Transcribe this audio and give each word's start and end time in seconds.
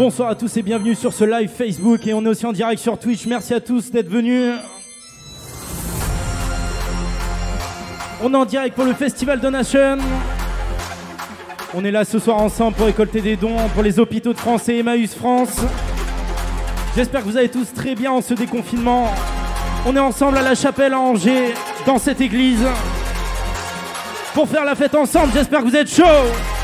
Bonsoir 0.00 0.30
à 0.30 0.34
tous 0.34 0.56
et 0.56 0.62
bienvenue 0.62 0.94
sur 0.94 1.12
ce 1.12 1.24
live 1.24 1.50
Facebook 1.50 2.06
et 2.06 2.14
on 2.14 2.24
est 2.24 2.28
aussi 2.28 2.46
en 2.46 2.52
direct 2.52 2.80
sur 2.80 2.98
Twitch. 2.98 3.26
Merci 3.26 3.52
à 3.52 3.60
tous 3.60 3.90
d'être 3.90 4.08
venus. 4.08 4.54
On 8.22 8.32
est 8.32 8.36
en 8.38 8.46
direct 8.46 8.74
pour 8.74 8.86
le 8.86 8.94
Festival 8.94 9.40
Donation. 9.40 9.98
On 11.74 11.84
est 11.84 11.90
là 11.90 12.06
ce 12.06 12.18
soir 12.18 12.38
ensemble 12.38 12.78
pour 12.78 12.86
récolter 12.86 13.20
des 13.20 13.36
dons 13.36 13.58
pour 13.74 13.82
les 13.82 13.98
hôpitaux 13.98 14.32
de 14.32 14.38
France 14.38 14.70
et 14.70 14.78
Emmaüs 14.78 15.14
France. 15.14 15.60
J'espère 16.96 17.20
que 17.20 17.28
vous 17.28 17.36
allez 17.36 17.50
tous 17.50 17.70
très 17.74 17.94
bien 17.94 18.10
en 18.10 18.22
ce 18.22 18.32
déconfinement. 18.32 19.12
On 19.84 19.94
est 19.94 20.00
ensemble 20.00 20.38
à 20.38 20.42
la 20.42 20.54
chapelle 20.54 20.94
à 20.94 20.98
Angers, 20.98 21.52
dans 21.84 21.98
cette 21.98 22.22
église, 22.22 22.64
pour 24.32 24.48
faire 24.48 24.64
la 24.64 24.74
fête 24.74 24.94
ensemble. 24.94 25.30
J'espère 25.34 25.60
que 25.60 25.68
vous 25.68 25.76
êtes 25.76 25.94
chauds. 25.94 26.59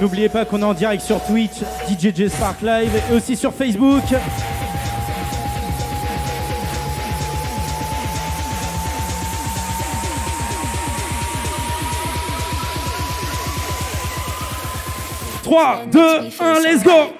N'oubliez 0.00 0.28
pas 0.28 0.44
qu'on 0.44 0.60
est 0.60 0.64
en 0.64 0.74
direct 0.74 1.02
sur 1.02 1.22
Twitch, 1.24 1.60
DJJ 1.88 2.28
Spark 2.28 2.62
Live 2.62 2.90
et 3.10 3.14
aussi 3.14 3.36
sur 3.36 3.52
Facebook. 3.52 4.02
«3, 15.42 15.82
2, 15.90 16.00
1, 16.38 16.60
let's 16.60 16.82
go 16.84 17.12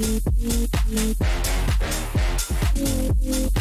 Thank 0.00 0.24
you. 3.20 3.59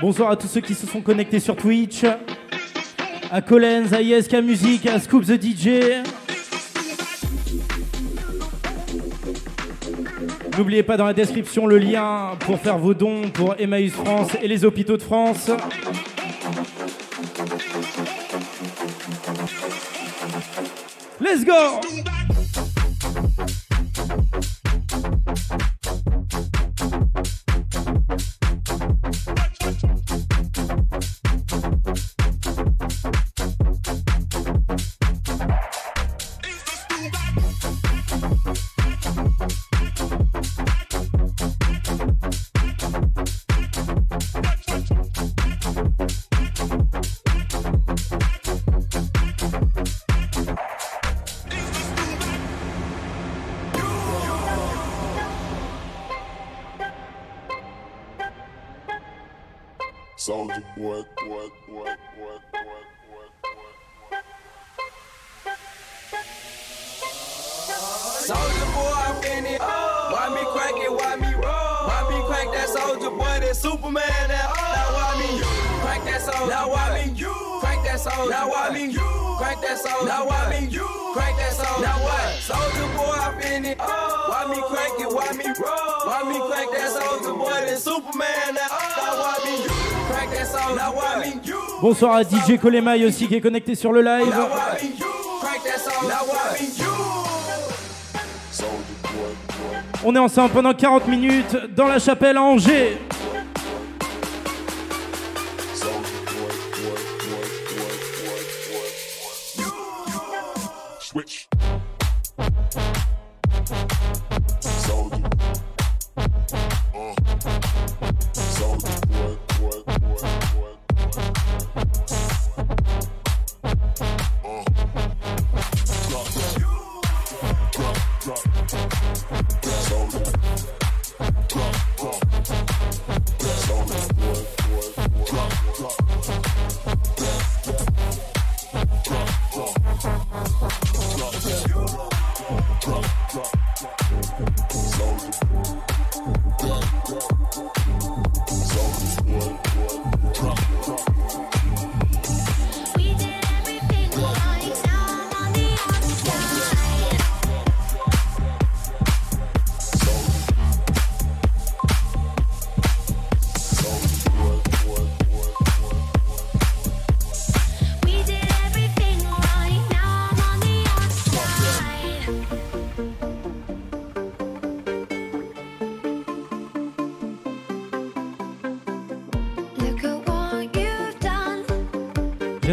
Bonsoir 0.00 0.30
à 0.30 0.36
tous 0.36 0.46
ceux 0.46 0.62
qui 0.62 0.74
se 0.74 0.86
sont 0.86 1.02
connectés 1.02 1.40
sur 1.40 1.54
Twitch. 1.56 2.04
À 3.30 3.42
Collins, 3.42 3.92
à 3.92 4.00
ISK 4.00 4.32
Music, 4.36 4.86
à 4.86 4.98
Scoop 4.98 5.26
the 5.26 5.38
DJ. 5.38 6.02
N'oubliez 10.56 10.82
pas 10.82 10.96
dans 10.96 11.04
la 11.04 11.12
description 11.12 11.66
le 11.66 11.76
lien 11.76 12.30
pour 12.40 12.58
faire 12.58 12.78
vos 12.78 12.94
dons 12.94 13.28
pour 13.28 13.54
Emmaüs 13.58 13.92
France 13.92 14.30
et 14.40 14.48
les 14.48 14.64
hôpitaux 14.64 14.96
de 14.96 15.02
France. 15.02 15.50
Let's 21.20 21.44
go 21.44 21.99
Soldier 60.20 60.62
boy, 60.76 61.00
boy, 61.16 61.48
boy, 61.48 61.48
boy, 61.66 61.96
boy, 62.12 62.36
boy, 62.52 63.28
boy. 63.40 64.20
Soldier 68.20 68.68
boy, 68.76 69.00
I'm 69.00 69.24
in 69.24 69.46
it. 69.46 69.60
Oh. 69.62 70.12
Why 70.12 70.28
me 70.28 70.44
crack 70.52 70.76
it? 70.76 70.92
Why 70.92 71.16
me 71.16 71.32
roll? 71.32 71.88
Why 71.88 72.04
me 72.10 72.20
crack 72.28 72.52
that 72.52 72.68
soldier 72.68 73.08
boy? 73.08 73.40
That 73.40 73.56
Superman? 73.56 74.04
That 74.28 74.44
oh. 74.44 74.60
Now 74.60 74.92
why 74.92 75.16
me 75.24 75.38
you? 75.38 75.48
Crack 75.80 76.04
that 76.04 76.20
soldier. 76.20 76.50
Now 76.50 76.68
why 76.68 77.00
me 77.00 77.12
you? 77.12 77.34
Crack 77.62 77.82
that 77.84 78.00
soldier. 78.00 78.28
Now 78.28 78.50
why 78.50 78.68
me 78.76 78.92
you? 78.92 79.36
Crack 79.38 79.62
that 79.62 79.78
soldier. 79.78 80.04
Now 80.04 80.26
why 80.28 80.50
me 80.52 80.66
you? 80.68 80.88
Crack 81.14 81.34
that 81.38 81.52
soldier. 81.54 81.80
Now 81.80 81.96
what? 82.04 82.36
Soldier 82.44 82.88
boy, 82.92 83.16
I'm 83.24 83.40
in 83.40 83.64
it. 83.64 83.78
Oh. 83.80 84.28
Why 84.28 84.44
me 84.52 84.60
crack 84.68 85.00
it? 85.00 85.08
Why 85.08 85.32
me 85.32 85.48
roll? 85.56 86.04
Why 86.04 86.28
me 86.28 86.36
crack 86.44 86.68
that 86.76 86.92
soldier 86.92 87.32
boy? 87.32 87.56
That 87.64 87.78
Superman? 87.78 88.52
That 88.52 88.68
oh. 88.68 89.00
Now 89.00 89.16
why 89.16 89.40
me 89.48 89.64
you? 89.64 89.79
Bonsoir 91.82 92.14
à 92.14 92.22
DJ 92.22 92.58
Colemaille 92.60 93.04
aussi 93.06 93.26
qui 93.26 93.34
est 93.34 93.40
connecté 93.40 93.74
sur 93.74 93.92
le 93.92 94.02
live. 94.02 94.34
On 100.04 100.14
est 100.14 100.18
ensemble 100.18 100.50
pendant 100.50 100.72
40 100.72 101.08
minutes 101.08 101.56
dans 101.74 101.86
la 101.86 101.98
chapelle 101.98 102.36
à 102.36 102.42
Angers. 102.42 102.98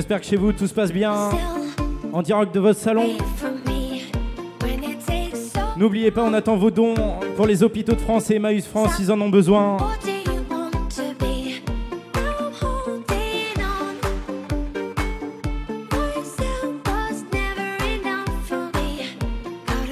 J'espère 0.10 0.22
que 0.22 0.28
chez 0.28 0.38
vous 0.38 0.54
tout 0.54 0.68
se 0.68 0.74
passe 0.74 0.94
bien. 0.94 1.32
En 2.14 2.22
direct 2.22 2.56
de 2.56 2.62
votre 2.62 2.80
salon. 2.80 3.18
N'oubliez 5.76 6.12
pas, 6.12 6.24
on 6.24 6.34
attend 6.34 6.56
vos 6.56 6.72
dons 6.72 6.94
pour 7.36 7.46
les 7.46 7.62
hôpitaux 7.62 7.92
de 7.92 8.00
France 8.00 8.32
et 8.32 8.36
Emmaüs 8.36 8.66
France, 8.66 8.94
ils 9.02 9.12
en 9.12 9.20
ont 9.20 9.28
besoin. 9.28 9.76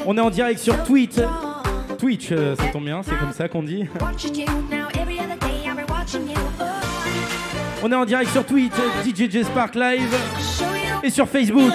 On 0.05 0.17
est 0.17 0.21
en 0.21 0.29
direct 0.29 0.61
sur 0.61 0.81
Twitch. 0.85 1.15
Twitch, 1.97 2.29
euh, 2.31 2.55
ça 2.55 2.67
tombe 2.71 2.85
bien, 2.85 3.01
c'est 3.03 3.17
comme 3.19 3.33
ça 3.33 3.49
qu'on 3.49 3.63
dit. 3.63 3.83
On 7.87 7.91
est 7.91 7.95
en 7.95 8.05
direct 8.05 8.31
sur 8.31 8.43
Twitch, 8.43 8.73
DJJ 9.05 9.43
Spark 9.43 9.75
Live 9.75 10.11
et 11.03 11.11
sur 11.11 11.29
Facebook. 11.29 11.71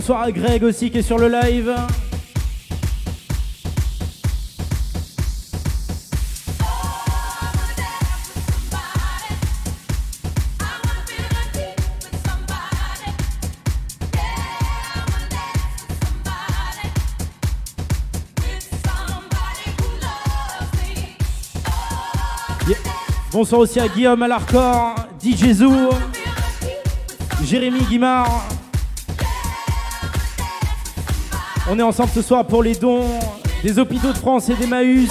Bonsoir 0.00 0.22
à 0.22 0.30
Greg 0.30 0.62
aussi 0.62 0.92
qui 0.92 0.98
est 0.98 1.02
sur 1.02 1.18
le 1.18 1.26
live. 1.26 1.74
Bonsoir 23.32 23.62
aussi 23.62 23.80
à 23.80 23.88
Guillaume 23.88 24.22
Alarcor, 24.22 24.94
DJ 25.20 25.54
Zou, 25.54 25.90
Jérémy 27.42 27.80
Guimard. 27.90 28.57
On 31.70 31.78
est 31.78 31.82
ensemble 31.82 32.10
ce 32.14 32.22
soir 32.22 32.46
pour 32.46 32.62
les 32.62 32.74
dons 32.74 33.04
des 33.62 33.78
hôpitaux 33.78 34.12
de 34.12 34.16
France 34.16 34.48
et 34.48 34.54
d'Emmaüs. 34.54 35.10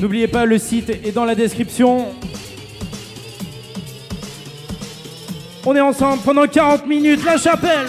N'oubliez 0.00 0.28
pas, 0.28 0.46
le 0.46 0.58
site 0.58 0.88
est 0.88 1.12
dans 1.12 1.26
la 1.26 1.34
description. 1.34 2.06
On 5.66 5.76
est 5.76 5.80
ensemble 5.80 6.22
pendant 6.22 6.46
40 6.46 6.86
minutes, 6.86 7.24
la 7.24 7.36
chapelle 7.36 7.88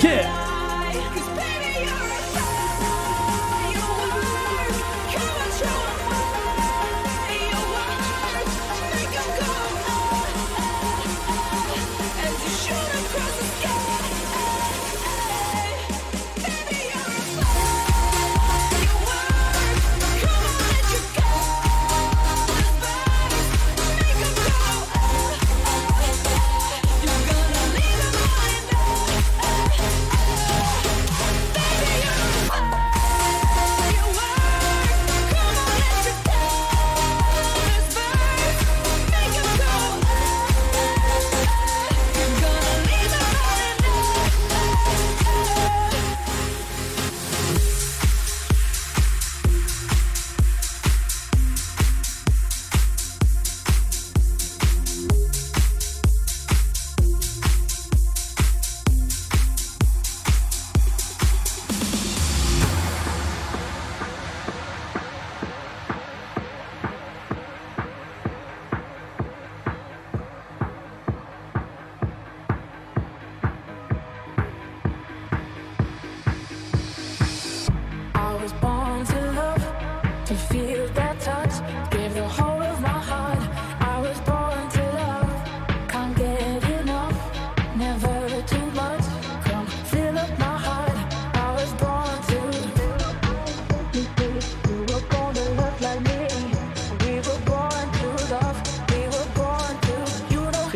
kick. 0.00 0.49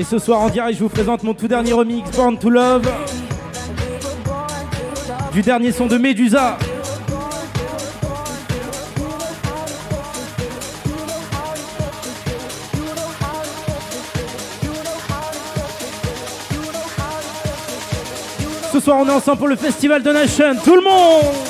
Et 0.04 0.06
ce 0.06 0.18
soir 0.18 0.42
en 0.42 0.50
direct, 0.50 0.76
je 0.76 0.82
vous 0.82 0.90
présente 0.90 1.22
mon 1.22 1.32
tout 1.32 1.48
dernier 1.48 1.72
remix, 1.72 2.10
Born 2.10 2.36
to 2.36 2.50
Love, 2.50 2.86
du 5.32 5.40
dernier 5.40 5.72
son 5.72 5.86
de 5.86 5.96
Medusa. 5.96 6.58
Ce 18.70 18.80
soir, 18.80 18.98
on 19.00 19.08
est 19.08 19.10
ensemble 19.10 19.38
pour 19.38 19.48
le 19.48 19.56
Festival 19.56 20.02
de 20.02 20.10
Nation. 20.10 20.54
Tout 20.62 20.76
le 20.76 20.82
monde 20.82 21.43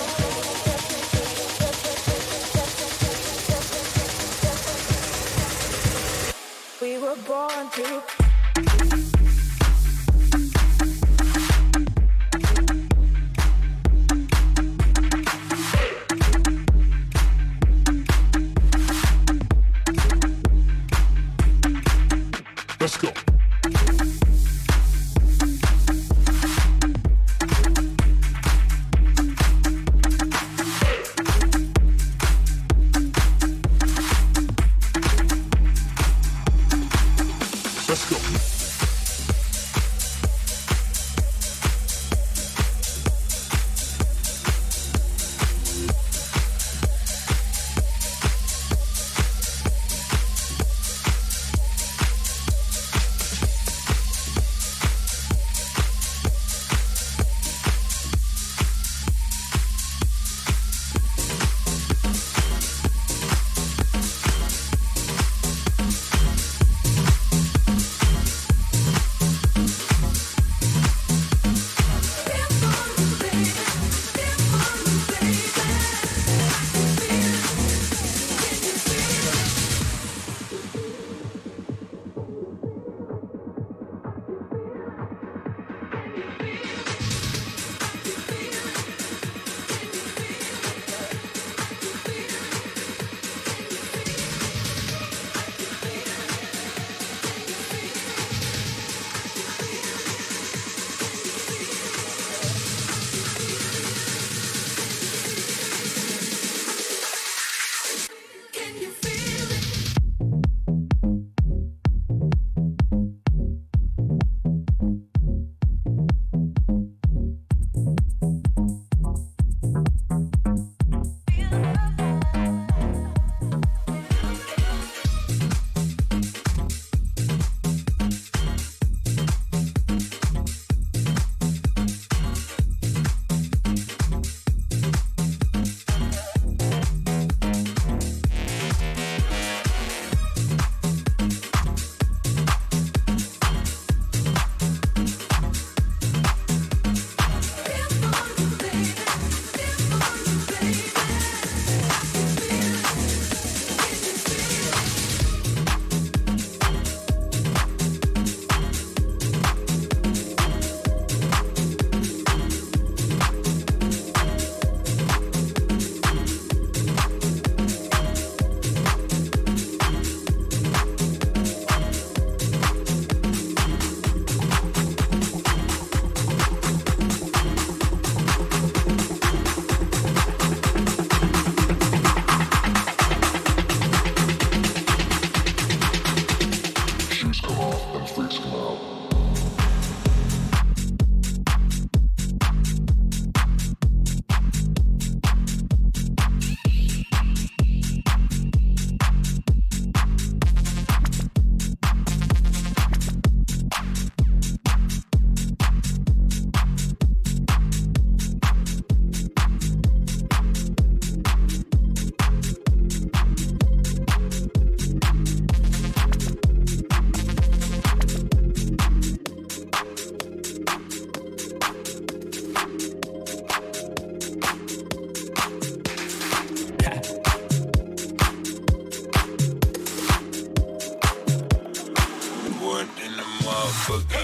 fuck. 233.85 234.24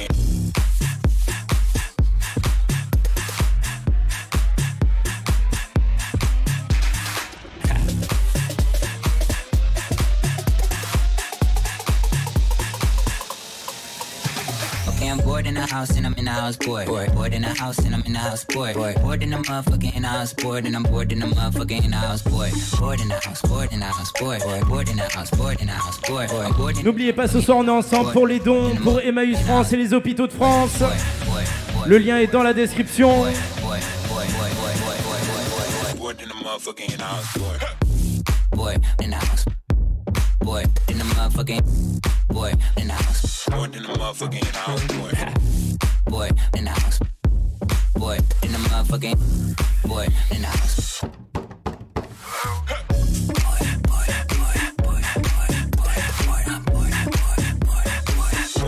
House 15.81 15.97
and 15.97 16.07
I'm 16.07 16.15
in 16.15 16.27
the 16.27 16.31
house, 16.31 16.57
bored. 16.57 16.87
Bored, 16.87 17.15
bored 17.15 17.33
in 17.33 17.43
the 17.43 17.49
house 17.49 17.79
and 17.79 17.95
I'm 17.95 18.03
in 18.03 18.13
the 18.13 18.19
house, 18.19 18.45
bored. 18.45 18.75
Bored, 18.75 18.97
bored 18.97 19.23
in 19.23 19.31
the 19.31 19.37
motherfucker 19.39 19.95
in 19.97 20.03
the 20.03 20.09
house, 20.09 20.35
bored. 20.35 20.67
And 20.67 20.77
I'm 20.77 20.83
bored 20.83 21.11
in 21.11 21.21
the 21.21 21.27
motherfucker 21.27 21.83
in 21.85 21.91
the 21.91 21.97
house, 21.97 22.23
bored. 22.23 22.53
Bored 22.79 23.01
in 23.01 23.09
the 23.09 23.15
house, 23.15 23.41
bored 23.43 23.73
in 23.73 23.81
the 23.81 23.87
house, 23.87 24.13
bored. 24.13 24.43
Bored, 24.43 24.69
bored 24.69 24.89
in 24.91 24.97
the 24.97 25.09
house, 25.09 25.31
bored 25.31 25.61
in 25.61 25.67
the 25.69 25.73
house, 25.73 25.99
bored. 26.07 26.31
I'm 26.31 26.53
bored 26.53 26.77
in 26.77 26.85
N'oubliez 26.85 27.15
pas, 27.15 27.29
ce 27.29 27.41
soir, 27.41 27.59
on 27.59 27.67
est 27.67 27.71
ensemble 27.71 28.13
pour 28.13 28.27
les 28.27 28.41
dons, 28.41 28.75
pour 28.83 29.01
Emmaüs 29.01 29.39
France 29.39 29.73
et 29.73 29.79
les 29.79 29.95
hôpitaux 29.95 30.27
de 30.27 30.33
France. 30.33 30.83
Le 31.87 31.97
lien 31.97 32.19
est 32.19 32.27
dans 32.27 32.43
la 32.43 32.53
description. 32.53 33.25
Bored 35.97 36.21
in 36.21 36.29
the 36.29 36.35
motherfucking 36.45 37.01
house, 37.01 37.39
boy. 38.53 38.77
in 39.03 39.11
the 39.11 39.17
house. 39.17 39.45
Bored 40.41 40.69
in 40.89 40.99
the 40.99 41.05
motherfucking. 41.05 41.63
Bored 42.29 42.59
in 42.77 42.89
the 42.89 42.93
house. 42.93 43.49
In 43.49 43.71
the 43.73 43.79
motherfucking 43.99 44.45
house, 44.55 44.87
boy. 44.89 45.70
Bored 46.11 46.35
in 46.57 46.65
the 46.65 46.71
house. 46.71 46.99
Bored 47.95 48.25
in 48.43 48.51
the 48.51 48.59
motherfucking. 48.59 49.89
Bored 49.89 50.13
in 50.33 50.43
the 50.43 50.49
house. 50.49 51.05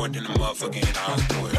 In 0.05 0.24
the 0.24 0.31
motherfucking 0.31 0.94
house, 0.94 1.26
boy. 1.28 1.52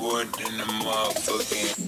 Bored 0.00 0.28
in 0.40 0.56
the 0.56 0.64
motherfucking. 0.64 1.85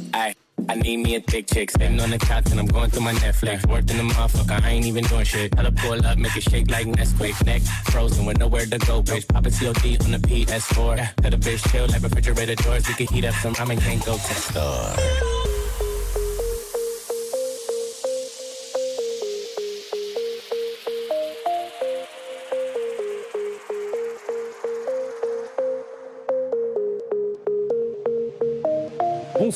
I 0.69 0.75
need 0.75 0.99
me 0.99 1.15
a 1.17 1.21
thick 1.21 1.47
chick. 1.47 1.71
Sitting 1.71 1.99
on 2.01 2.11
the 2.11 2.19
couch 2.19 2.51
and 2.51 2.61
I'm 2.61 2.67
going 2.67 2.91
through 2.91 3.03
my 3.03 3.15
Netflix. 3.15 3.67
Worked 3.69 3.91
in 3.91 3.97
the 3.97 4.13
motherfucker, 4.13 4.63
I 4.63 4.71
ain't 4.71 4.85
even 4.85 5.05
doing 5.05 5.25
shit. 5.25 5.55
Her 5.59 5.71
pull 5.71 6.05
up, 6.07 6.19
make 6.19 6.37
it 6.37 6.43
shake 6.43 6.71
like 6.71 6.87
Nesquik. 6.87 7.45
Neck 7.47 7.63
frozen 7.91 8.27
with 8.27 8.39
nowhere 8.39 8.67
to 8.67 8.79
go, 8.79 9.03
bitch. 9.03 9.27
Poppin' 9.29 9.53
COD 9.53 10.05
on 10.05 10.13
the 10.13 10.19
PS4. 10.19 10.97
Yeah, 10.97 11.09
Tell 11.17 11.31
the 11.31 11.37
bitch 11.39 11.73
chill 11.73 11.87
like 11.87 12.03
refrigerator 12.03 12.55
doors. 12.57 12.87
We 12.87 12.95
can 12.95 13.07
heat 13.07 13.25
up 13.25 13.35
some 13.37 13.55
ramen, 13.55 13.81
can't 13.81 14.05
go 14.05 14.17
to 14.17 14.29
the 14.29 14.35
store. 14.35 15.38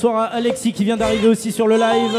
Bonsoir 0.02 0.22
à 0.24 0.34
Alexis 0.34 0.72
qui 0.72 0.84
vient 0.84 0.96
d'arriver 0.96 1.28
aussi 1.28 1.52
sur 1.52 1.68
le 1.68 1.76
live. 1.76 2.18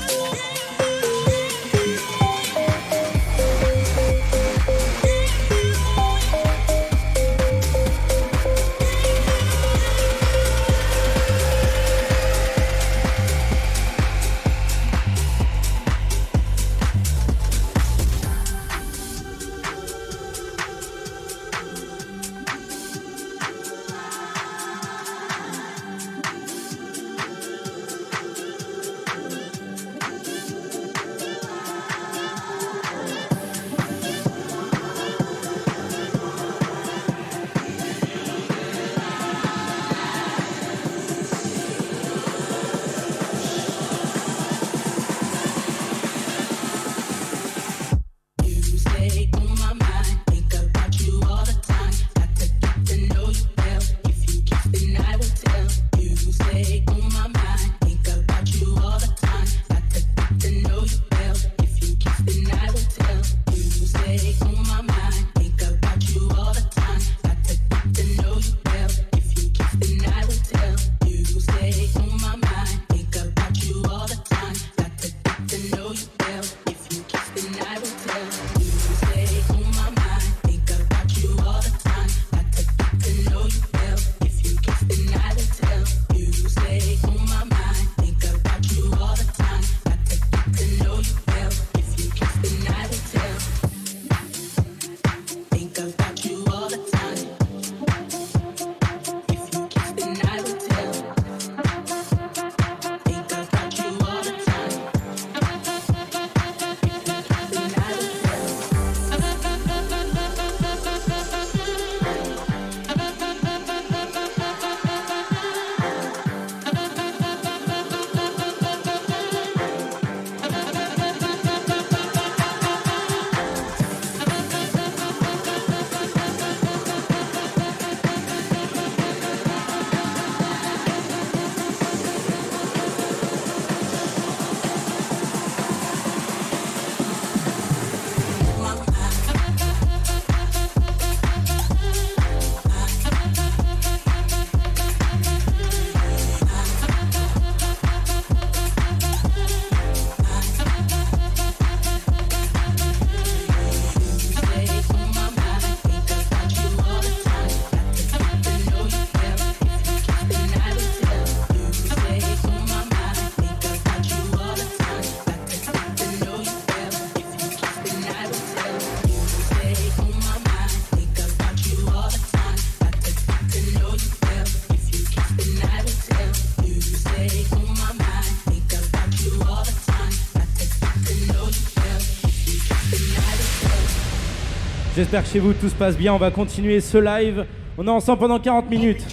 J'espère 185.01 185.23
que 185.23 185.29
chez 185.29 185.39
vous 185.39 185.53
tout 185.53 185.67
se 185.67 185.73
passe 185.73 185.97
bien. 185.97 186.13
On 186.13 186.17
va 186.17 186.29
continuer 186.29 186.79
ce 186.79 186.99
live. 186.99 187.47
On 187.75 187.87
est 187.87 187.89
ensemble 187.89 188.19
pendant 188.19 188.39
40 188.39 188.69
minutes. 188.69 189.03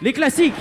Les 0.00 0.14
classiques. 0.14 0.54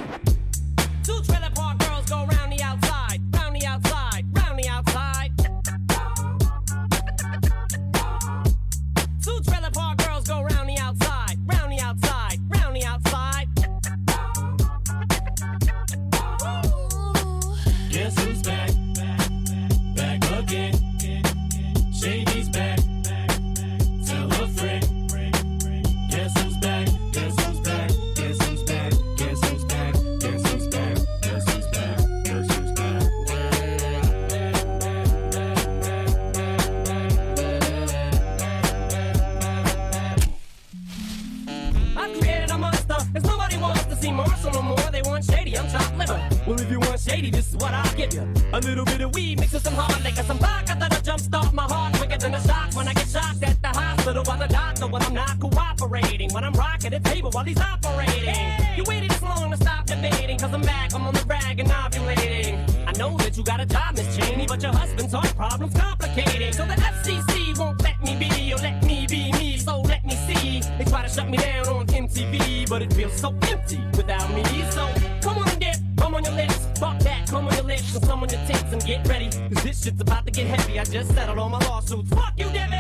That'll 51.30 51.54
my 51.54 51.64
heart 51.64 51.94
quicker 51.96 52.18
than 52.18 52.34
a 52.34 52.42
shock 52.42 52.76
when 52.76 52.88
I 52.88 52.94
get 52.94 53.08
shocked 53.08 53.44
at 53.44 53.62
the 53.62 53.68
hospital 53.68 54.24
by 54.24 54.38
the 54.38 54.48
doctor 54.48 54.88
when 54.88 55.02
I'm 55.04 55.14
not 55.14 55.40
cooperating. 55.40 56.32
When 56.34 56.44
I'm 56.44 56.54
rocking 56.54 56.92
the 56.92 57.00
table 57.00 57.32
while 57.32 57.44
he's 57.44 57.60
operating. 57.60 58.52
You 58.76 58.84
waited 58.86 59.12
this 59.12 59.22
long 59.22 59.52
to 59.52 59.58
stop 59.58 59.86
debating, 59.86 60.38
cause 60.38 60.54
I'm 60.54 60.62
back, 60.62 60.94
I'm 60.94 61.06
on 61.06 61.14
the 61.14 61.26
rag 61.28 61.60
and 61.60 61.70
ovulating. 61.70 62.56
I 62.88 62.92
know 62.94 63.18
that 63.18 63.38
you 63.38 63.44
got 63.44 63.60
a 63.60 63.66
job, 63.66 63.96
Miss 63.96 64.16
Cheney, 64.18 64.46
but 64.48 64.62
your 64.62 64.74
husband's 64.74 65.14
heart 65.14 65.36
problem's 65.36 65.74
complicating. 65.74 66.54
So 66.54 66.66
the 66.66 66.76
FCC 66.76 67.58
won't 67.58 67.82
let 67.82 68.02
me 68.04 68.16
be, 68.16 68.54
or 68.54 68.58
let 68.58 68.84
me 68.84 69.08
be 69.08 69.32
me, 69.34 69.58
so 69.58 69.82
let 69.82 70.06
me 70.06 70.16
see. 70.28 70.62
They 70.78 70.86
try 70.86 71.02
to 71.02 71.10
shut 71.10 71.30
me 71.30 71.38
down 71.38 71.68
on 71.68 71.88
MTV, 71.88 72.70
but 72.70 72.82
it 72.82 72.94
feels 72.94 73.20
so 73.20 73.36
empty 73.50 73.82
without 73.96 74.32
me. 74.34 74.44
So 74.72 74.88
come 75.22 75.38
on 75.40 75.50
and 75.50 75.60
dip, 75.60 75.76
come 75.98 76.16
on 76.16 76.24
your 76.24 76.34
lips, 76.34 76.68
fuck 76.80 77.00
that, 77.00 77.28
come 77.28 77.48
on 77.48 77.54
your 77.56 77.64
lips, 77.64 77.96
and 77.96 78.06
some 78.06 78.24
on 78.24 78.30
your 78.30 78.46
tits 78.46 78.72
and 78.72 78.84
get 78.86 79.08
ready. 79.08 79.47
Shit's 79.84 80.02
about 80.02 80.26
to 80.26 80.32
get 80.32 80.48
heavy. 80.48 80.80
I 80.80 80.84
just 80.84 81.14
settled 81.14 81.38
all 81.38 81.50
my 81.50 81.60
lawsuits. 81.60 82.10
Fuck 82.10 82.34
you, 82.38 82.46
Devin! 82.46 82.72
Now 82.72 82.77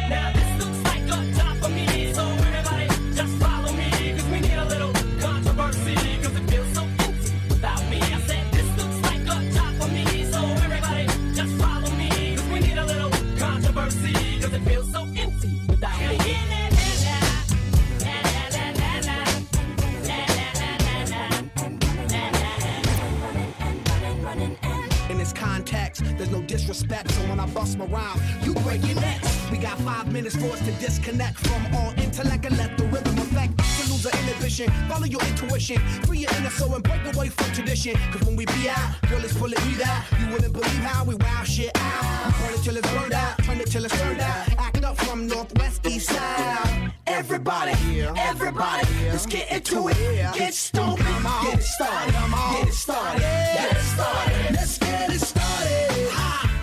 five 30.38 30.52
minutes 30.52 30.62
for 30.62 30.72
us 30.72 30.80
to 30.80 30.86
disconnect 30.86 31.38
from 31.40 31.76
all 31.76 31.92
intellect 31.98 32.46
and 32.46 32.58
let 32.58 32.78
the 32.78 32.86
rhythm 32.86 33.18
affect. 33.18 33.58
To 33.58 33.92
lose 33.92 34.06
our 34.06 34.20
inhibition, 34.20 34.70
follow 34.88 35.06
your 35.06 35.22
intuition, 35.22 35.78
free 36.04 36.20
your 36.20 36.32
inner 36.38 36.50
soul 36.50 36.74
and 36.76 36.84
break 36.84 37.04
away 37.14 37.30
from 37.30 37.52
tradition. 37.54 37.96
Cause 38.12 38.24
when 38.24 38.36
we 38.36 38.46
be 38.46 38.70
out, 38.70 39.02
girl, 39.10 39.24
it's 39.24 39.34
full 39.34 39.52
of 39.52 39.82
out. 39.82 40.04
You 40.20 40.32
wouldn't 40.32 40.54
believe 40.54 40.84
how 40.84 41.04
we 41.06 41.16
wow 41.16 41.44
shit 41.44 41.72
out. 41.76 42.34
Burn 42.40 42.54
it 42.54 42.64
till 42.64 42.78
it's 42.78 42.92
burned 42.92 43.14
out, 43.14 43.38
turn 43.44 43.60
it 43.60 43.68
till 43.68 43.86
it's 43.86 44.00
turned 44.00 44.20
out. 44.20 44.48
Act 44.58 44.84
up 44.84 44.98
from 44.98 45.28
northwest 45.28 45.86
east 45.88 46.10
side. 46.10 46.92
Everybody, 47.08 48.02
everybody, 48.18 48.88
let's 49.10 49.26
get 49.26 49.52
into 49.52 49.88
it. 49.88 49.98
Get 50.36 50.54
stupid, 50.54 50.98
get 51.44 51.60
it 51.60 51.64
started, 51.64 52.14
get 52.14 52.68
it 52.68 52.74
started, 52.74 53.22
get 53.22 53.78
it 53.78 53.82
started. 53.82 54.54
Let's 54.54 54.78
get 54.78 55.10
it 55.10 55.20
started. 55.20 55.88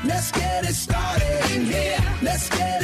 Let's 0.04 0.30
get 0.32 0.68
it 0.68 0.74
started 0.74 1.50
in 1.52 1.64
here. 1.64 1.98
Let's 2.22 2.48
get 2.50 2.82
it 2.82 2.83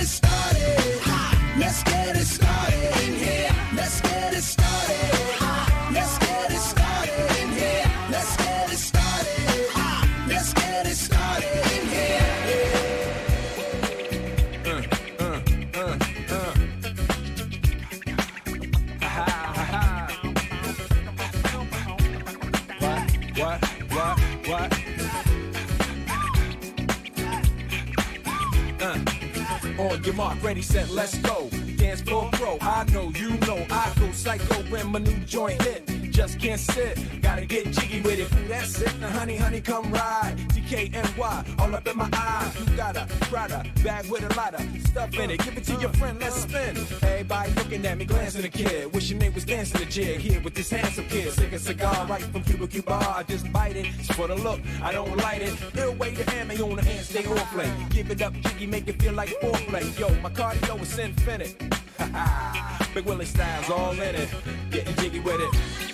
On 30.01 30.07
your 30.07 30.15
mark, 30.15 30.43
ready, 30.43 30.63
set, 30.63 30.89
let's 30.89 31.19
go. 31.19 31.51
Dance 31.77 32.01
floor 32.01 32.31
pro, 32.33 32.57
I 32.63 32.85
know, 32.85 33.13
you 33.17 33.37
know, 33.41 33.67
I 33.71 33.93
go 34.01 34.11
psycho 34.13 34.55
when 34.71 34.87
my 34.87 34.99
new 34.99 35.19
joint 35.27 35.61
hit. 35.61 36.00
Just 36.21 36.39
can't 36.39 36.61
sit, 36.61 37.23
gotta 37.23 37.47
get 37.47 37.71
jiggy 37.71 38.03
with 38.03 38.19
it. 38.19 38.29
That's 38.47 38.79
it, 38.83 38.93
now 39.01 39.09
honey, 39.09 39.39
honey, 39.39 39.63
come 39.63 39.91
ride. 39.91 40.37
DKNY, 40.51 41.59
all 41.59 41.75
up 41.75 41.89
in 41.89 41.97
my 41.97 42.11
eye. 42.13 42.53
You 42.59 42.77
got 42.77 42.95
a 42.95 43.07
Prada 43.31 43.65
bag 43.83 44.05
with 44.11 44.31
a 44.31 44.37
lot 44.37 44.53
of 44.53 44.61
stuff 44.87 45.19
in 45.19 45.31
it. 45.31 45.43
Give 45.43 45.57
it 45.57 45.65
to 45.65 45.81
your 45.81 45.89
friend, 45.95 46.21
let's 46.21 46.43
spin. 46.43 46.77
Everybody 46.77 47.53
looking 47.53 47.87
at 47.87 47.97
me, 47.97 48.05
glancing 48.05 48.45
at 48.45 48.53
the 48.53 48.59
kid. 48.59 48.93
Wishing 48.93 49.19
they 49.19 49.31
was 49.31 49.47
dancing 49.47 49.81
the 49.81 49.87
jig 49.87 50.21
here 50.21 50.43
with 50.43 50.53
this 50.53 50.69
handsome 50.69 51.07
kid. 51.07 51.33
Sick 51.33 51.53
a 51.55 51.59
cigar 51.59 52.05
right 52.05 52.21
from 52.21 52.43
Cuba 52.43 52.69
Cuba. 52.69 52.93
I 53.17 53.23
just 53.23 53.51
bite 53.51 53.77
it. 53.77 53.87
It's 53.99 54.13
for 54.15 54.29
the 54.29 54.35
look, 54.35 54.61
I 54.83 54.93
don't 54.93 55.17
light 55.17 55.41
it. 55.41 55.55
Ill 55.79 55.95
way 55.95 56.15
to 56.15 56.31
hammer 56.33 56.53
on 56.63 56.77
the 56.77 56.85
hand, 56.85 57.07
stay 57.07 57.25
on 57.25 57.39
play. 57.55 57.73
Give 57.89 58.11
it 58.11 58.21
up, 58.21 58.35
jiggy, 58.35 58.67
make 58.67 58.87
it 58.89 59.01
feel 59.01 59.15
like 59.15 59.31
foreplay. 59.41 59.99
Yo, 59.99 60.11
my 60.21 60.29
cardio 60.29 60.83
is 60.83 60.99
infinite. 60.99 61.57
Big 62.95 63.07
Willie 63.07 63.25
styles 63.25 63.71
all 63.71 63.93
in 63.93 64.15
it. 64.17 64.29
Getting 64.71 64.95
jiggy 64.97 65.21
with 65.21 65.41
it. 65.41 65.90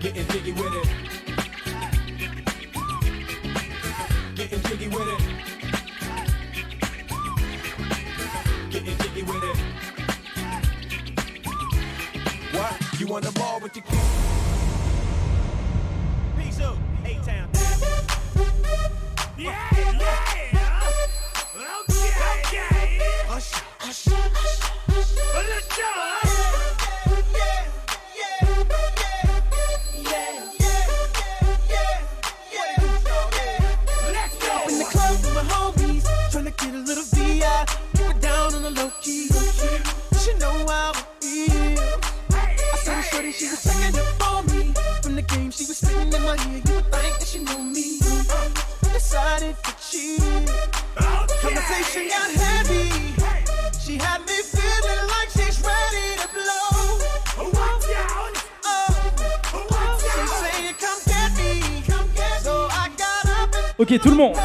Getting 0.00 0.26
jiggy 0.28 0.52
with 0.52 0.74
it. 0.74 0.88
Getting 4.36 4.62
jiggy 4.62 4.88
with 4.88 5.08
it. 5.08 5.20
Getting 8.70 8.98
jiggy 8.98 9.22
with 9.22 9.42
it. 9.42 9.56
What? 12.52 13.00
You 13.00 13.14
on 13.14 13.22
the 13.22 13.32
ball 13.32 13.60
with 13.60 13.74
your 13.74 13.84
kid? 13.84 13.98
Peace 16.38 16.60
out, 16.60 16.78
A-Town. 17.04 17.48
Yeah, 19.36 19.68
yeah. 19.72 20.10
Okay, 21.58 22.10
okay. 22.44 23.00
Hush, 23.26 23.50
hush, 23.78 24.04
hush. 24.08 24.60
Let's 25.34 25.68
go. 25.76 26.25
Conversation 51.40 52.08
got 52.08 52.30
heavy. 52.30 52.90
She 53.80 53.96
had 53.96 54.20
me 54.26 54.42
feeling 54.42 55.06
like 55.08 55.30
she's 55.30 55.58
ready 55.62 56.20
to 56.20 56.28
blow. 56.36 57.48
Watch 57.50 57.88
out. 57.96 58.36
Oh, 58.66 59.98
she's 59.98 60.32
saying, 60.32 60.74
come 60.78 61.00
get 61.06 61.32
me. 61.38 61.82
So 62.42 62.68
I 62.70 62.90
got 62.98 63.24
up 63.40 63.54
and 63.54 63.74
Ok, 63.78 63.98
tout 63.98 64.10
le 64.10 64.16
monde. 64.16 64.36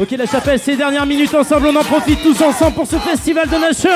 Ok, 0.00 0.12
la 0.12 0.24
chapelle, 0.24 0.58
ces 0.58 0.76
dernières 0.76 1.04
minutes 1.04 1.34
ensemble, 1.34 1.66
on 1.66 1.76
en 1.76 1.84
profite 1.84 2.22
tous 2.22 2.40
ensemble 2.40 2.74
pour 2.74 2.86
ce 2.86 2.96
festival 2.96 3.46
de 3.46 3.56
Nation. 3.56 3.90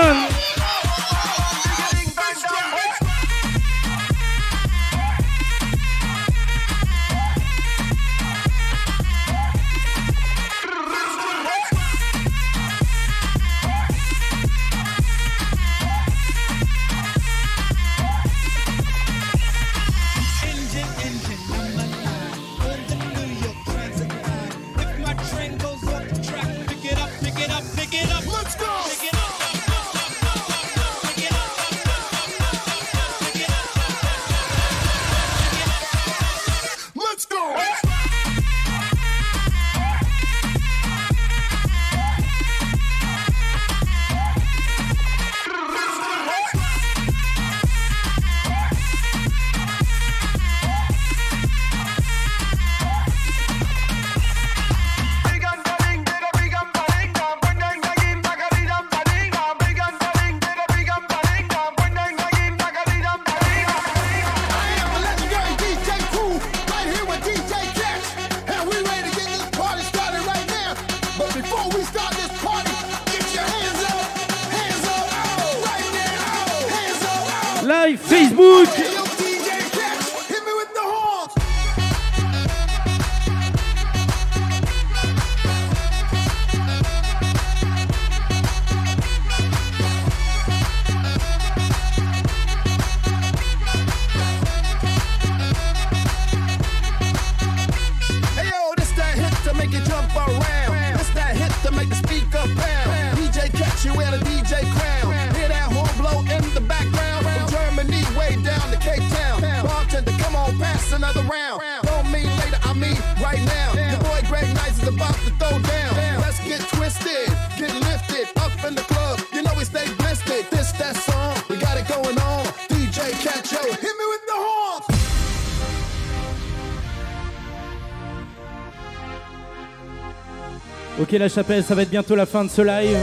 La 131.18 131.28
chapelle, 131.28 131.62
ça 131.62 131.76
va 131.76 131.82
être 131.82 131.90
bientôt 131.90 132.16
la 132.16 132.26
fin 132.26 132.44
de 132.44 132.50
ce 132.50 132.60
live. 132.60 132.96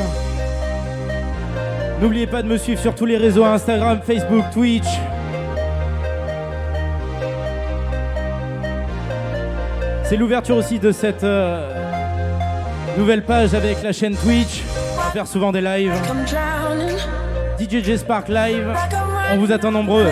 N'oubliez 2.02 2.28
pas 2.28 2.42
de 2.42 2.48
me 2.48 2.58
suivre 2.58 2.82
sur 2.82 2.94
tous 2.94 3.06
les 3.06 3.16
réseaux 3.16 3.46
Instagram, 3.46 4.02
Facebook, 4.06 4.44
Twitch. 4.52 4.88
C'est 10.04 10.18
l'ouverture 10.18 10.58
aussi 10.58 10.78
de 10.78 10.92
cette 10.92 11.24
euh, 11.24 11.72
nouvelle 12.98 13.24
page 13.24 13.54
avec 13.54 13.82
la 13.82 13.94
chaîne 13.94 14.18
Twitch. 14.18 14.62
On 14.98 15.04
va 15.04 15.12
faire 15.12 15.28
souvent 15.28 15.54
des 15.54 15.62
lives. 15.62 15.94
DJ 17.58 17.96
Spark 17.96 18.28
Live. 18.28 18.74
On 19.32 19.38
vous 19.38 19.54
attend 19.54 19.72
nombreux. 19.72 20.08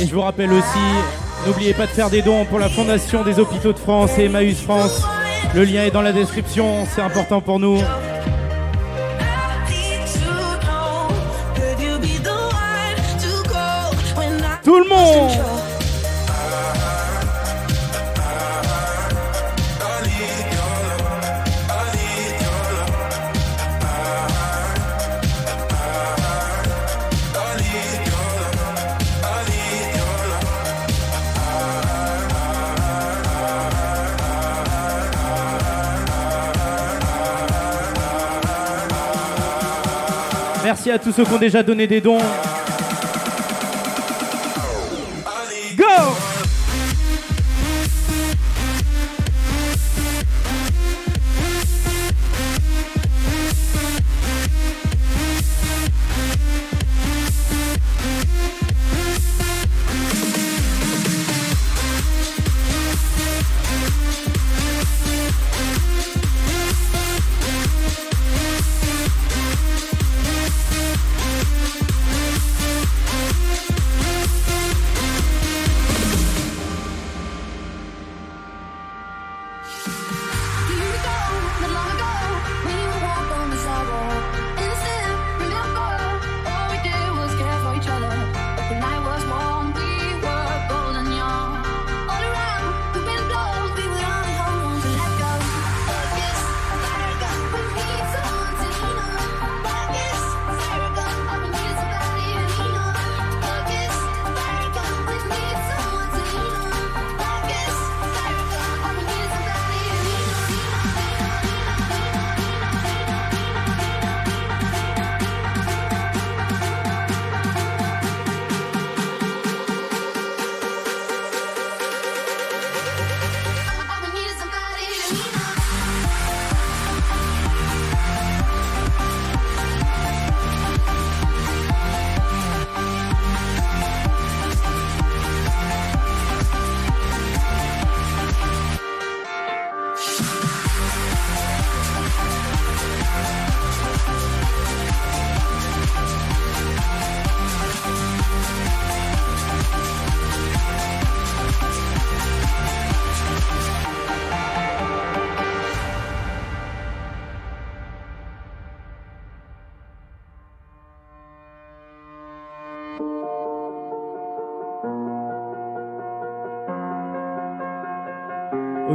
Et 0.00 0.06
je 0.06 0.14
vous 0.14 0.22
rappelle 0.22 0.50
aussi, 0.50 0.78
n'oubliez 1.46 1.74
pas 1.74 1.84
de 1.84 1.90
faire 1.90 2.08
des 2.08 2.22
dons 2.22 2.46
pour 2.46 2.58
la 2.58 2.70
Fondation 2.70 3.22
des 3.22 3.38
hôpitaux 3.38 3.74
de 3.74 3.78
France 3.78 4.12
et 4.16 4.24
Emmaüs 4.24 4.58
France. 4.58 5.02
Le 5.54 5.62
lien 5.64 5.84
est 5.84 5.90
dans 5.90 6.00
la 6.00 6.12
description, 6.12 6.86
c'est 6.94 7.02
important 7.02 7.42
pour 7.42 7.60
nous. 7.60 7.78
Tout 14.64 14.78
le 14.78 14.88
monde 14.88 15.30
Merci 40.70 40.92
à 40.92 41.00
tous 41.00 41.10
ceux 41.10 41.24
qui 41.24 41.32
ont 41.32 41.38
déjà 41.38 41.64
donné 41.64 41.88
des 41.88 42.00
dons. 42.00 42.20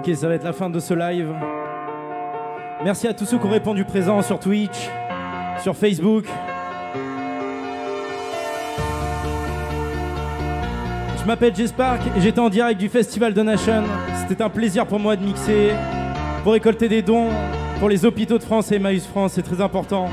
Ok, 0.08 0.16
ça 0.16 0.28
va 0.28 0.36
être 0.36 0.44
la 0.44 0.54
fin 0.54 0.70
de 0.70 0.80
ce 0.80 0.94
live. 0.94 1.34
Merci 2.84 3.08
à 3.08 3.14
tous 3.16 3.26
ceux 3.26 3.40
qui 3.40 3.46
ont 3.48 3.50
répondu 3.50 3.86
présent 3.86 4.22
sur 4.22 4.40
Twitch, 4.40 4.88
sur 5.64 5.76
Facebook. 5.76 6.26
Je 11.20 11.26
m'appelle 11.26 11.56
J-Spark 11.56 12.02
et 12.16 12.22
j'étais 12.22 12.40
en 12.40 12.50
direct 12.50 12.80
du 12.80 12.88
Festival 12.88 13.34
de 13.34 13.42
Nation. 13.42 13.84
C'était 14.28 14.44
un 14.44 14.50
plaisir 14.50 14.86
pour 14.86 15.00
moi 15.00 15.16
de 15.16 15.24
mixer, 15.24 15.72
pour 16.44 16.54
récolter 16.54 16.88
des 16.88 17.02
dons 17.02 17.30
pour 17.80 17.90
les 17.90 18.06
hôpitaux 18.06 18.38
de 18.38 18.44
France 18.44 18.72
et 18.72 18.76
Emmaüs 18.76 19.08
France, 19.08 19.32
c'est 19.34 19.42
très 19.42 19.60
important. 19.60 20.08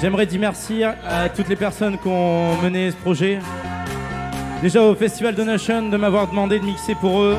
J'aimerais 0.00 0.24
dire 0.24 0.40
merci 0.40 0.82
à 0.82 1.28
toutes 1.28 1.50
les 1.50 1.56
personnes 1.56 1.98
qui 1.98 2.08
ont 2.08 2.56
mené 2.62 2.90
ce 2.90 2.96
projet. 2.96 3.38
Déjà 4.62 4.82
au 4.82 4.94
Festival 4.96 5.36
de 5.36 5.44
Nation 5.44 5.88
de 5.88 5.96
m'avoir 5.96 6.26
demandé 6.26 6.58
de 6.58 6.64
mixer 6.64 6.96
pour 6.96 7.22
eux. 7.22 7.36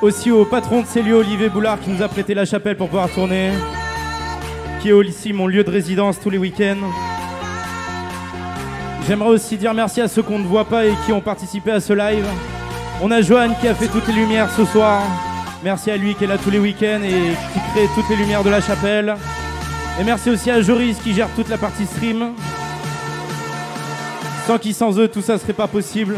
Aussi 0.00 0.30
au 0.30 0.44
patron 0.44 0.82
de 0.82 0.86
ces 0.86 1.02
lieux, 1.02 1.16
Olivier 1.16 1.48
Boulard, 1.48 1.80
qui 1.80 1.90
nous 1.90 2.02
a 2.02 2.08
prêté 2.08 2.34
la 2.34 2.44
chapelle 2.44 2.76
pour 2.76 2.88
pouvoir 2.88 3.10
tourner. 3.10 3.50
Qui 4.80 4.90
est 4.90 4.92
aussi 4.92 5.32
mon 5.32 5.48
lieu 5.48 5.64
de 5.64 5.70
résidence 5.70 6.20
tous 6.20 6.30
les 6.30 6.38
week-ends. 6.38 6.88
J'aimerais 9.08 9.30
aussi 9.30 9.56
dire 9.56 9.74
merci 9.74 10.00
à 10.00 10.06
ceux 10.06 10.22
qu'on 10.22 10.38
ne 10.38 10.46
voit 10.46 10.66
pas 10.66 10.86
et 10.86 10.92
qui 11.04 11.12
ont 11.12 11.20
participé 11.20 11.72
à 11.72 11.80
ce 11.80 11.92
live. 11.92 12.26
On 13.02 13.10
a 13.10 13.22
Johan 13.22 13.54
qui 13.60 13.66
a 13.66 13.74
fait 13.74 13.88
toutes 13.88 14.06
les 14.06 14.14
lumières 14.14 14.50
ce 14.50 14.64
soir. 14.66 15.02
Merci 15.64 15.90
à 15.90 15.96
lui 15.96 16.14
qui 16.14 16.24
est 16.24 16.28
là 16.28 16.38
tous 16.38 16.50
les 16.50 16.60
week-ends 16.60 17.02
et 17.02 17.34
qui 17.52 17.60
crée 17.72 17.88
toutes 17.96 18.08
les 18.08 18.16
lumières 18.16 18.44
de 18.44 18.50
la 18.50 18.60
chapelle. 18.60 19.16
Et 20.00 20.04
merci 20.04 20.30
aussi 20.30 20.48
à 20.48 20.62
Joris 20.62 20.98
qui 21.02 21.12
gère 21.12 21.28
toute 21.34 21.48
la 21.48 21.58
partie 21.58 21.86
stream. 21.86 22.34
Sans 24.46 24.58
qui, 24.58 24.74
sans 24.74 24.98
eux, 24.98 25.08
tout 25.08 25.22
ça 25.22 25.38
serait 25.38 25.54
pas 25.54 25.66
possible. 25.66 26.16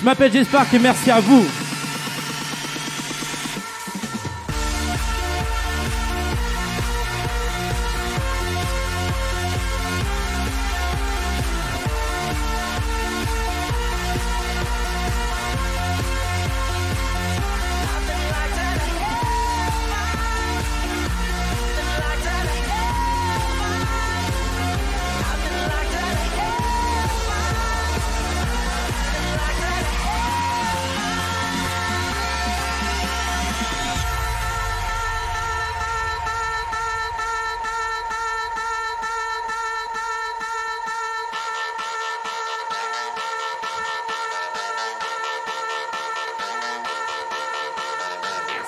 Je 0.00 0.04
m'appelle 0.04 0.32
J-Spark 0.32 0.74
et 0.74 0.78
merci 0.80 1.10
à 1.10 1.20
vous. 1.20 1.46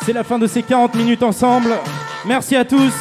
C'est 0.05 0.13
la 0.13 0.23
fin 0.23 0.39
de 0.39 0.47
ces 0.47 0.63
40 0.63 0.97
minutes 0.97 1.23
ensemble. 1.23 1.75
Merci 2.27 2.57
à 2.57 2.65
tous. 2.67 2.93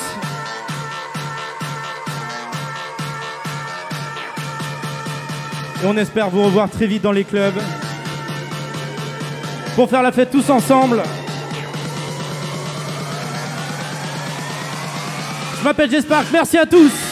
On 5.83 5.97
espère 5.97 6.29
vous 6.29 6.43
revoir 6.43 6.69
très 6.69 6.87
vite 6.87 7.01
dans 7.01 7.11
les 7.11 7.25
clubs. 7.25 7.59
Pour 9.75 9.89
faire 9.89 10.01
la 10.01 10.13
fête 10.13 10.31
tous 10.31 10.49
ensemble. 10.49 11.03
Je 15.59 15.63
m'appelle 15.65 15.91
Jespark, 15.91 16.27
merci 16.31 16.57
à 16.57 16.65
tous. 16.65 17.02